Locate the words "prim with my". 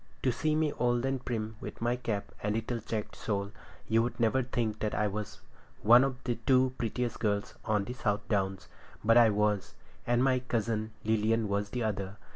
1.23-1.95